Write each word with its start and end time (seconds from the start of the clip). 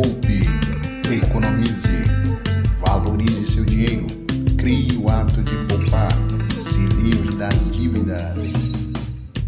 Poupe, 0.00 0.44
economize, 1.12 2.04
valorize 2.78 3.44
seu 3.44 3.64
dinheiro, 3.64 4.06
crie 4.56 4.96
o 4.96 5.10
hábito 5.10 5.42
de 5.42 5.56
poupar, 5.66 6.12
se 6.54 6.86
livre 7.02 7.34
das 7.34 7.68
dívidas. 7.72 8.70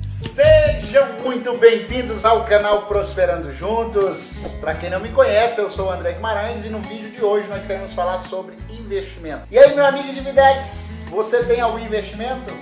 Sejam 0.00 1.14
muito 1.24 1.58
bem-vindos 1.58 2.24
ao 2.24 2.44
canal 2.44 2.86
Prosperando 2.86 3.52
Juntos. 3.52 4.46
Para 4.60 4.76
quem 4.76 4.88
não 4.88 5.00
me 5.00 5.08
conhece, 5.08 5.60
eu 5.60 5.68
sou 5.68 5.88
o 5.88 5.90
André 5.90 6.12
Guimarães 6.12 6.64
e 6.64 6.68
no 6.68 6.78
vídeo 6.78 7.10
de 7.10 7.24
hoje 7.24 7.48
nós 7.48 7.66
queremos 7.66 7.92
falar 7.92 8.18
sobre 8.18 8.54
investimento. 8.70 9.48
E 9.50 9.58
aí, 9.58 9.74
meu 9.74 9.84
amigo 9.84 10.14
de 10.14 10.20
Videx, 10.20 11.06
você 11.10 11.42
tem 11.42 11.60
algum 11.60 11.80
investimento? 11.80 12.56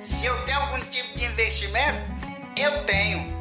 Se 0.00 0.26
eu 0.26 0.36
tenho 0.44 0.58
algum 0.58 0.80
tipo 0.86 1.16
de 1.16 1.24
investimento, 1.24 2.04
eu 2.56 2.84
tenho. 2.84 3.37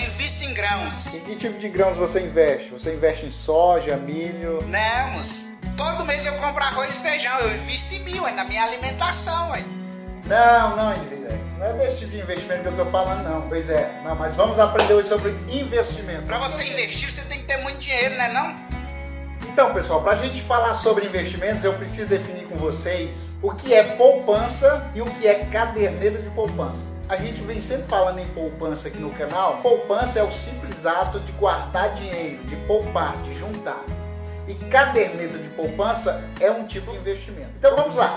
Eu 0.00 0.06
invisto 0.06 0.44
em 0.44 0.54
grãos. 0.54 1.14
Em 1.14 1.20
que 1.20 1.36
tipo 1.36 1.58
de 1.58 1.68
grãos 1.68 1.96
você 1.96 2.20
investe? 2.20 2.70
Você 2.70 2.94
investe 2.94 3.26
em 3.26 3.30
soja, 3.30 3.96
milho? 3.96 4.62
Não, 4.66 5.10
moço. 5.12 5.46
todo 5.76 6.04
mês 6.06 6.24
eu 6.24 6.32
compro 6.34 6.62
arroz 6.62 6.96
e 6.96 7.02
feijão. 7.02 7.38
Eu 7.40 7.56
invisto 7.56 7.94
em 7.94 8.04
mil, 8.04 8.22
na 8.22 8.44
minha 8.44 8.64
alimentação. 8.64 9.50
Ué. 9.50 9.62
Não, 10.26 10.76
não. 10.76 11.20
Não 11.58 11.66
é 11.66 11.72
desse 11.74 11.98
tipo 11.98 12.12
de 12.12 12.20
investimento 12.20 12.62
que 12.62 12.68
eu 12.68 12.76
tô 12.76 12.86
falando, 12.86 13.22
não. 13.28 13.46
Pois 13.46 13.68
é. 13.68 14.00
Não, 14.02 14.14
mas 14.14 14.34
vamos 14.34 14.58
aprender 14.58 14.94
hoje 14.94 15.08
sobre 15.08 15.36
investimento. 15.50 16.22
Para 16.22 16.38
você 16.38 16.64
investir, 16.64 17.12
você 17.12 17.22
tem 17.22 17.38
que 17.38 17.44
ter 17.44 17.58
muito 17.58 17.78
dinheiro, 17.78 18.16
né 18.16 18.32
não? 18.32 18.70
Então, 19.52 19.74
pessoal, 19.74 20.00
para 20.02 20.12
a 20.12 20.16
gente 20.16 20.40
falar 20.42 20.74
sobre 20.74 21.04
investimentos, 21.04 21.64
eu 21.64 21.74
preciso 21.74 22.08
definir 22.08 22.46
com 22.46 22.56
vocês 22.56 23.16
o 23.42 23.52
que 23.52 23.74
é 23.74 23.82
poupança 23.82 24.90
e 24.94 25.02
o 25.02 25.04
que 25.04 25.26
é 25.26 25.44
caderneta 25.46 26.18
de 26.18 26.30
poupança. 26.30 26.80
A 27.10 27.16
gente 27.16 27.42
vem 27.42 27.60
sempre 27.60 27.88
falando 27.88 28.20
em 28.20 28.26
poupança 28.26 28.86
aqui 28.86 28.98
no 28.98 29.10
canal. 29.10 29.56
Poupança 29.60 30.20
é 30.20 30.22
o 30.22 30.30
simples 30.30 30.86
ato 30.86 31.18
de 31.18 31.32
guardar 31.32 31.92
dinheiro, 31.96 32.40
de 32.44 32.54
poupar, 32.68 33.16
de 33.24 33.36
juntar. 33.36 33.82
E 34.46 34.54
caderneta 34.54 35.36
de 35.36 35.48
poupança 35.48 36.22
é 36.38 36.48
um 36.52 36.68
tipo 36.68 36.92
de 36.92 36.98
investimento. 36.98 37.50
Então 37.58 37.74
vamos 37.74 37.96
lá. 37.96 38.16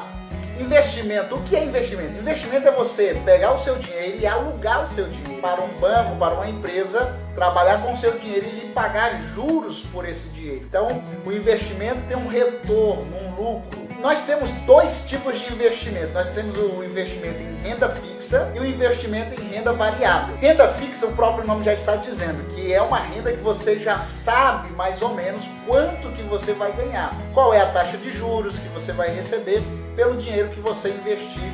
Investimento. 0.60 1.34
O 1.34 1.42
que 1.42 1.56
é 1.56 1.66
investimento? 1.66 2.20
Investimento 2.20 2.68
é 2.68 2.72
você 2.72 3.20
pegar 3.26 3.56
o 3.56 3.58
seu 3.58 3.80
dinheiro 3.80 4.20
e 4.20 4.28
alugar 4.28 4.84
o 4.84 4.88
seu 4.88 5.10
dinheiro 5.10 5.42
para 5.42 5.60
um 5.60 5.70
banco, 5.80 6.16
para 6.18 6.36
uma 6.36 6.48
empresa, 6.48 7.18
trabalhar 7.34 7.82
com 7.82 7.94
o 7.94 7.98
seu 7.98 8.20
dinheiro 8.20 8.48
e 8.48 8.70
pagar 8.74 9.20
juros 9.34 9.80
por 9.92 10.08
esse 10.08 10.30
dinheiro. 10.30 10.66
Então, 10.68 11.04
o 11.26 11.32
investimento 11.32 12.00
tem 12.08 12.16
um 12.16 12.28
retorno, 12.28 13.18
um 13.18 13.36
lucro. 13.36 13.83
Nós 14.04 14.26
temos 14.26 14.52
dois 14.66 15.06
tipos 15.06 15.40
de 15.40 15.54
investimento. 15.54 16.12
Nós 16.12 16.30
temos 16.32 16.58
o 16.58 16.84
investimento 16.84 17.42
em 17.42 17.56
renda 17.66 17.88
fixa 17.88 18.52
e 18.54 18.60
o 18.60 18.66
investimento 18.66 19.42
em 19.42 19.48
renda 19.48 19.72
variável. 19.72 20.36
Renda 20.36 20.68
fixa, 20.74 21.08
o 21.08 21.14
próprio 21.14 21.48
nome 21.48 21.64
já 21.64 21.72
está 21.72 21.96
dizendo, 21.96 22.54
que 22.54 22.74
é 22.74 22.82
uma 22.82 22.98
renda 22.98 23.32
que 23.32 23.40
você 23.40 23.80
já 23.80 24.02
sabe 24.02 24.74
mais 24.74 25.02
ou 25.02 25.16
menos 25.16 25.46
quanto 25.66 26.12
que 26.18 26.22
você 26.24 26.52
vai 26.52 26.74
ganhar. 26.74 27.16
Qual 27.34 27.54
é 27.54 27.62
a 27.62 27.72
taxa 27.72 27.96
de 27.96 28.12
juros 28.12 28.60
que 28.60 28.68
você 28.68 28.92
vai 28.92 29.08
receber 29.08 29.64
pelo 29.96 30.18
dinheiro 30.18 30.50
que 30.50 30.60
você 30.60 30.90
investir 30.90 31.50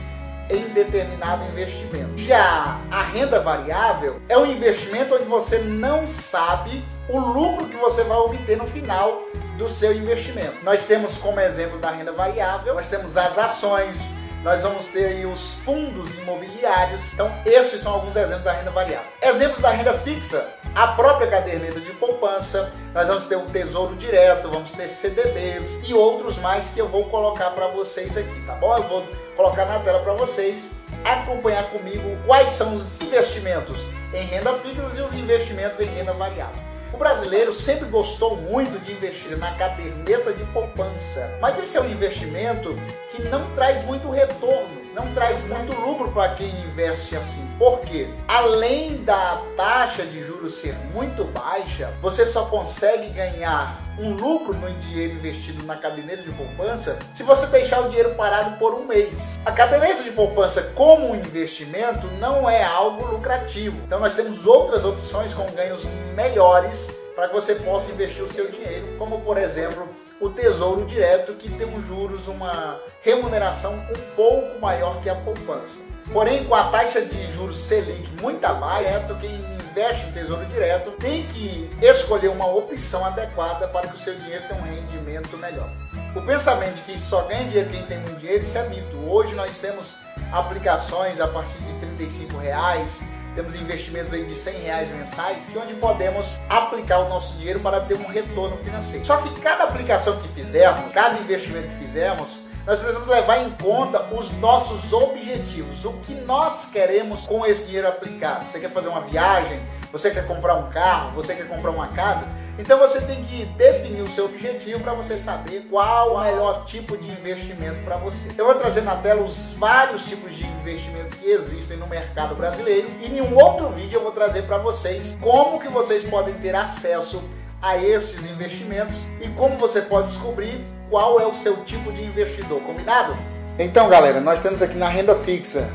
em 0.50 0.74
determinado 0.74 1.46
investimento. 1.46 2.18
Já 2.18 2.82
a 2.90 3.04
renda 3.04 3.40
variável 3.40 4.20
é 4.28 4.36
um 4.36 4.48
investimento 4.48 5.14
onde 5.14 5.26
você 5.26 5.60
não 5.60 6.08
sabe 6.08 6.84
o 7.08 7.20
lucro 7.20 7.68
que 7.68 7.78
você 7.78 8.04
vai 8.06 8.18
obter 8.18 8.58
no 8.58 8.66
final 8.66 9.22
do 9.60 9.70
seu 9.70 9.94
investimento. 9.94 10.64
Nós 10.64 10.84
temos 10.84 11.18
como 11.18 11.40
exemplo 11.40 11.78
da 11.80 11.92
renda 11.92 12.14
variável, 12.14 12.74
nós 12.74 12.88
temos 12.88 13.18
as 13.18 13.38
ações, 13.38 14.14
nós 14.42 14.62
vamos 14.62 14.86
ter 14.88 15.26
os 15.26 15.56
fundos 15.66 16.16
imobiliários. 16.16 17.14
Então, 17.14 17.30
estes 17.46 17.82
são 17.82 17.94
alguns 17.94 18.16
exemplos 18.16 18.44
da 18.44 18.54
renda 18.54 18.72
variável. 18.72 19.12
Exemplos 19.22 19.60
da 19.60 19.70
renda 19.70 19.94
fixa, 19.96 20.48
a 20.74 20.88
própria 20.88 21.28
caderneta 21.28 21.82
de 21.82 21.92
poupança, 21.92 22.72
nós 22.94 23.06
vamos 23.08 23.26
ter 23.26 23.36
o 23.36 23.42
Tesouro 23.42 23.96
Direto, 23.98 24.50
vamos 24.50 24.72
ter 24.72 24.88
CDBs 24.88 25.82
e 25.88 25.94
outros 25.94 26.38
mais 26.38 26.68
que 26.70 26.80
eu 26.80 26.88
vou 26.88 27.10
colocar 27.10 27.50
para 27.50 27.68
vocês 27.68 28.18
aqui, 28.18 28.42
tá 28.46 28.56
bom? 28.56 28.78
Eu 28.78 28.84
vou 28.84 29.06
colocar 29.36 29.66
na 29.66 29.80
tela 29.80 30.00
para 30.00 30.14
vocês 30.14 30.70
acompanhar 31.04 31.66
comigo 31.70 32.18
quais 32.26 32.54
são 32.54 32.76
os 32.76 33.02
investimentos 33.02 33.78
em 34.14 34.24
renda 34.24 34.54
fixa 34.54 34.82
e 34.98 35.02
os 35.02 35.14
investimentos 35.14 35.80
em 35.82 35.86
renda 35.86 36.14
variável. 36.14 36.69
O 36.94 36.98
brasileiro 36.98 37.54
sempre 37.54 37.86
gostou 37.88 38.36
muito 38.38 38.80
de 38.84 38.92
investir 38.92 39.38
na 39.38 39.54
caderneta 39.56 40.34
de 40.34 40.44
poupança, 40.46 41.38
mas 41.40 41.58
esse 41.60 41.78
é 41.78 41.82
um 41.82 41.90
investimento 41.90 42.78
que 43.12 43.22
não 43.24 43.50
traz 43.52 43.86
muito 43.86 44.10
retorno, 44.10 44.70
não 44.94 45.14
traz 45.14 45.40
muito 45.48 45.74
lucro 45.80 46.12
para 46.12 46.34
quem 46.36 46.50
investe 46.62 47.16
assim. 47.16 47.46
Por 47.58 47.80
quê? 47.82 48.08
Além 48.28 49.04
da 49.04 49.42
taxa 49.56 50.06
de 50.06 50.20
juros 50.22 50.56
ser 50.56 50.76
muito 50.94 51.24
baixa, 51.26 51.94
você 52.02 52.26
só 52.26 52.46
consegue 52.46 53.10
ganhar 53.10 53.89
um 54.00 54.14
lucro 54.14 54.54
no 54.54 54.70
dinheiro 54.80 55.14
investido 55.14 55.64
na 55.66 55.76
caderneta 55.76 56.24
de 56.24 56.32
poupança 56.32 56.98
se 57.14 57.24
você 57.24 57.46
deixar 57.48 57.82
o 57.82 57.90
dinheiro 57.90 58.16
parado 58.16 58.58
por 58.58 58.74
um 58.74 58.86
mês. 58.86 59.40
A 59.46 59.52
caderneta 59.52 60.04
de 60.04 60.12
poupança 60.12 60.62
como 60.76 61.16
investimento 61.16 62.08
não 62.20 62.50
é 62.50 62.64
algo 62.64 63.06
lucrativo. 63.06 63.78
Então 63.86 64.00
nós 64.00 64.16
temos 64.16 64.46
outras 64.46 64.86
opções 64.86 65.34
com 65.34 65.46
ganhos 65.52 65.84
melhores 66.16 66.90
para 67.16 67.28
que 67.28 67.34
você 67.34 67.56
possa 67.56 67.92
investir 67.92 68.24
o 68.24 68.32
seu 68.32 68.50
dinheiro, 68.50 68.88
como 68.98 69.20
por 69.22 69.38
exemplo 69.38 69.90
o 70.22 70.30
Tesouro 70.30 70.86
Direto, 70.86 71.34
que 71.34 71.50
tem 71.50 71.68
um 71.68 71.82
juros, 71.82 72.28
uma 72.28 72.80
remuneração 73.02 73.74
um 73.74 74.16
pouco 74.16 74.60
maior 74.60 75.02
que 75.02 75.10
a 75.10 75.16
poupança. 75.16 75.89
Porém, 76.12 76.44
com 76.44 76.56
a 76.56 76.66
taxa 76.66 77.02
de 77.02 77.32
juros 77.34 77.58
Selic 77.58 78.10
muito 78.22 78.44
abaixo, 78.44 79.16
quem 79.22 79.36
investe 79.36 80.08
no 80.08 80.14
Tesouro 80.14 80.46
Direto 80.48 80.92
tem 80.92 81.24
que 81.28 81.70
escolher 81.82 82.30
uma 82.30 82.48
opção 82.48 83.06
adequada 83.06 83.68
para 83.68 83.88
que 83.88 83.96
o 83.96 84.00
seu 84.00 84.16
dinheiro 84.16 84.44
tenha 84.48 84.60
um 84.60 84.66
rendimento 84.66 85.38
melhor. 85.38 85.70
O 86.16 86.22
pensamento 86.22 86.76
de 86.76 86.82
que 86.82 87.00
só 87.00 87.22
ganha 87.24 87.44
dinheiro 87.46 87.70
quem 87.70 87.84
tem 87.84 88.00
muito 88.00 88.20
dinheiro, 88.20 88.44
isso 88.44 88.58
é 88.58 88.68
mito. 88.68 88.98
Hoje 89.08 89.36
nós 89.36 89.60
temos 89.60 89.98
aplicações 90.32 91.22
a 91.22 91.28
partir 91.28 91.58
de 91.60 91.80
35 91.80 92.38
reais, 92.40 93.02
temos 93.36 93.54
investimentos 93.56 94.12
aí 94.12 94.26
de 94.26 94.36
100 94.36 94.54
reais 94.62 94.90
mensais, 94.90 95.56
é 95.56 95.60
onde 95.60 95.76
podemos 95.76 96.40
aplicar 96.50 97.00
o 97.00 97.10
nosso 97.10 97.38
dinheiro 97.38 97.60
para 97.60 97.82
ter 97.82 97.94
um 97.94 98.08
retorno 98.08 98.58
financeiro. 98.58 99.06
Só 99.06 99.18
que 99.18 99.40
cada 99.42 99.66
aplicação 99.66 100.20
que 100.20 100.28
fizermos, 100.30 100.92
cada 100.92 101.20
investimento 101.20 101.68
que 101.68 101.86
fizermos, 101.86 102.49
nós 102.66 102.80
precisamos 102.80 103.08
levar 103.08 103.40
em 103.40 103.50
conta 103.52 104.02
os 104.14 104.32
nossos 104.40 104.94
objetivos, 104.94 105.84
o 105.86 105.94
que 105.94 106.14
nós 106.14 106.70
queremos 106.72 107.26
com 107.26 107.46
esse 107.46 107.66
dinheiro 107.66 107.88
aplicado. 107.88 108.46
Você 108.46 108.60
quer 108.60 108.70
fazer 108.70 108.90
uma 108.90 109.02
viagem? 109.02 109.60
Você 109.92 110.12
quer 110.12 110.28
comprar 110.28 110.56
um 110.56 110.70
carro? 110.70 111.12
Você 111.12 111.36
quer 111.36 111.48
comprar 111.48 111.72
uma 111.72 111.88
casa? 111.88 112.26
Então 112.60 112.78
você 112.78 113.00
tem 113.00 113.24
que 113.24 113.46
definir 113.46 114.02
o 114.02 114.08
seu 114.10 114.26
objetivo 114.26 114.82
para 114.82 114.94
você 114.94 115.18
saber 115.18 115.66
qual 115.70 116.16
o 116.16 116.22
melhor 116.22 116.66
tipo 116.66 116.98
de 116.98 117.10
investimento 117.10 117.82
para 117.86 117.96
você. 117.96 118.30
Eu 118.38 118.46
vou 118.46 118.56
trazer 118.56 118.82
na 118.82 118.98
tela 118.98 119.22
os 119.22 119.54
vários 119.54 120.04
tipos 120.04 120.36
de 120.36 120.46
investimentos 120.46 121.14
que 121.14 121.26
existem 121.26 121.78
no 121.78 121.88
mercado 121.88 122.36
brasileiro 122.36 122.90
e 123.02 123.08
em 123.08 123.22
um 123.22 123.34
outro 123.38 123.70
vídeo 123.70 123.98
eu 123.98 124.04
vou 124.04 124.12
trazer 124.12 124.42
para 124.44 124.58
vocês 124.58 125.18
como 125.22 125.60
que 125.60 125.70
vocês 125.70 126.04
podem 126.04 126.34
ter 126.36 126.54
acesso 126.54 127.24
a 127.62 127.78
esses 127.78 128.20
investimentos 128.30 129.10
e 129.22 129.28
como 129.30 129.58
você 129.58 129.82
pode 129.82 130.08
descobrir 130.08 130.64
qual 130.90 131.20
é 131.20 131.26
o 131.26 131.36
seu 131.36 131.58
tipo 131.64 131.92
de 131.92 132.04
investidor, 132.04 132.62
combinado? 132.62 133.16
Então, 133.58 133.90
galera, 133.90 134.22
nós 134.22 134.42
temos 134.42 134.62
aqui 134.62 134.76
na 134.76 134.88
renda 134.88 135.16
fixa 135.16 135.70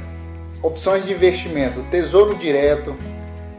opções 0.62 1.04
de 1.04 1.12
investimento: 1.12 1.82
Tesouro 1.90 2.34
Direto, 2.34 2.94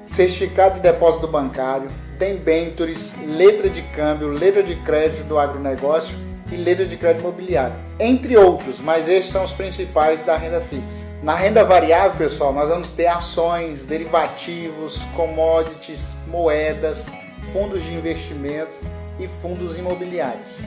certificado 0.05 0.75
de 0.75 0.81
depósito 0.81 1.27
bancário, 1.27 1.89
debentures, 2.17 3.15
letra 3.25 3.69
de 3.69 3.81
câmbio, 3.81 4.27
letra 4.29 4.63
de 4.63 4.75
crédito 4.77 5.23
do 5.25 5.37
agronegócio 5.37 6.15
e 6.51 6.55
letra 6.55 6.85
de 6.85 6.95
crédito 6.97 7.21
imobiliário, 7.21 7.75
entre 7.99 8.37
outros, 8.37 8.79
mas 8.79 9.07
esses 9.07 9.31
são 9.31 9.43
os 9.43 9.51
principais 9.51 10.23
da 10.25 10.37
renda 10.37 10.61
fixa. 10.61 11.05
Na 11.23 11.35
renda 11.35 11.63
variável, 11.63 12.17
pessoal, 12.17 12.53
nós 12.53 12.69
vamos 12.69 12.91
ter 12.91 13.07
ações, 13.07 13.83
derivativos, 13.83 15.01
commodities, 15.15 16.11
moedas, 16.27 17.07
fundos 17.51 17.83
de 17.83 17.93
investimento 17.93 18.71
e 19.19 19.27
fundos 19.27 19.77
imobiliários, 19.77 20.59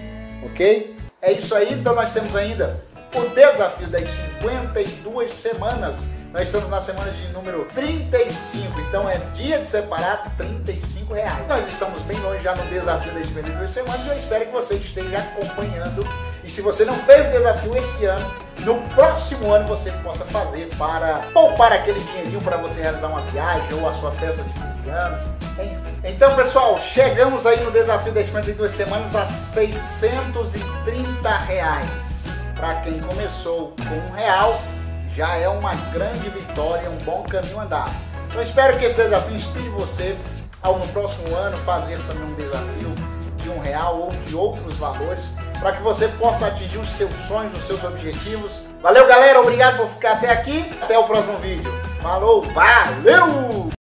ok? 0.45 0.97
É 1.21 1.33
isso 1.33 1.55
aí, 1.55 1.73
então 1.73 1.95
nós 1.95 2.13
temos 2.13 2.35
ainda 2.37 2.81
o 3.15 3.29
desafio 3.35 3.89
das 3.89 4.09
52 4.09 5.33
semanas. 5.33 5.99
Nós 6.33 6.45
estamos 6.45 6.69
na 6.69 6.81
semana 6.81 7.11
de 7.11 7.27
número 7.33 7.65
35, 7.75 8.81
então 8.83 9.09
é 9.09 9.17
dia 9.35 9.61
de 9.61 9.71
separar 9.71 10.31
35 10.37 11.15
reais. 11.15 11.49
Nós 11.49 11.67
estamos 11.67 12.03
bem 12.03 12.21
longe 12.21 12.43
já 12.43 12.55
no 12.55 12.71
desafio 12.71 13.13
das 13.15 13.27
52 13.27 13.71
semanas 13.71 14.07
eu 14.07 14.17
espero 14.17 14.47
que 14.47 14.53
você 14.53 14.75
esteja 14.75 15.19
acompanhando. 15.19 16.07
E 16.45 16.51
se 16.51 16.61
você 16.61 16.85
não 16.85 16.95
fez 17.01 17.27
o 17.27 17.31
desafio 17.31 17.77
esse 17.77 18.05
ano, 18.05 18.31
no 18.61 18.83
próximo 18.91 19.53
ano 19.53 19.67
você 19.67 19.91
possa 20.03 20.25
fazer 20.27 20.69
para 20.77 21.23
poupar 21.33 21.73
aquele 21.73 21.99
dinheirinho 22.01 22.41
para 22.43 22.59
você 22.59 22.81
realizar 22.83 23.09
uma 23.09 23.23
viagem 23.23 23.75
ou 23.75 23.89
a 23.89 23.95
sua 23.95 24.11
festa 24.13 24.43
de 24.43 24.68
Enfim. 25.59 26.01
Então, 26.05 26.37
pessoal, 26.37 26.79
chegamos 26.79 27.47
aí 27.47 27.63
no 27.63 27.71
desafio 27.71 28.13
das 28.13 28.27
52 28.27 28.73
semanas 28.73 29.17
a 29.17 29.27
630 29.27 31.31
reais. 31.31 32.27
Para 32.55 32.83
quem 32.83 33.01
começou 33.01 33.75
com 33.77 33.95
um 33.95 34.11
real, 34.13 34.61
já 35.15 35.37
é 35.37 35.49
uma 35.49 35.75
grande 35.75 36.29
vitória, 36.31 36.91
um 36.91 36.99
bom 37.05 37.25
caminho 37.25 37.61
andado. 37.61 37.93
Eu 38.35 38.43
espero 38.43 38.79
que 38.79 38.85
esse 38.85 38.97
desafio 38.97 39.37
inspire 39.37 39.69
você 39.71 40.17
ao 40.63 40.79
no 40.79 40.87
próximo 40.89 41.35
ano 41.37 41.57
fazer 41.59 41.99
também 42.07 42.25
um 42.25 42.35
desafio 42.35 42.95
de 42.95 43.19
de 43.49 43.49
um 43.49 43.59
real 43.59 43.99
ou 43.99 44.11
de 44.11 44.37
outros 44.37 44.77
valores 44.77 45.37
para 45.59 45.73
que 45.73 45.83
você 45.83 46.07
possa 46.09 46.47
atingir 46.47 46.79
os 46.79 46.89
seus 46.89 47.15
sonhos, 47.27 47.57
os 47.57 47.65
seus 47.65 47.83
objetivos. 47.83 48.61
Valeu, 48.83 49.07
galera. 49.07 49.41
Obrigado 49.41 49.79
por 49.79 49.89
ficar 49.89 50.13
até 50.13 50.31
aqui. 50.31 50.71
Até 50.81 50.99
o 50.99 51.05
próximo 51.05 51.39
vídeo. 51.39 51.73
Falou, 52.03 52.43
valeu! 52.53 53.78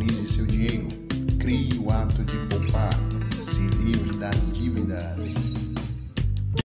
valorize 0.00 0.26
seu 0.26 0.46
dinheiro. 0.46 0.88
Crie 1.38 1.78
o 1.78 1.90
hábito 1.90 2.24
de 2.24 2.36